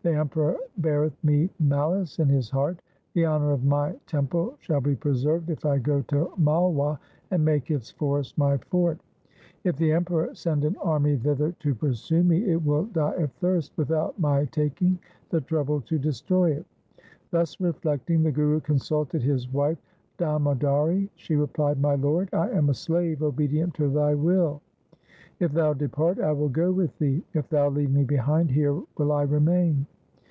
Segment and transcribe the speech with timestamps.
[0.02, 2.80] 'The Emperor beareth me malice in his heart.
[3.12, 6.98] The honour of my temple shall be preserved if I go to Malwa
[7.30, 8.98] and make its forest my fort.
[9.62, 13.72] If the Emperor send an army thither to pursue me, it will die of thirst
[13.76, 14.98] without my taking
[15.28, 16.64] the trouble to destroy it.'
[17.30, 19.76] Thus reflecting, the Guru consulted his wife
[20.16, 21.10] Damodari.
[21.16, 24.62] She replied,' My lord, I am a slave obedient to thy will.
[25.40, 27.24] If thou depart, I will go with thee.
[27.32, 29.86] If thou leave me behind, here will I remain.'